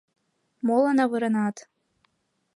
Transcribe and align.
—Молан 0.65 0.97
авыренат? 1.03 1.57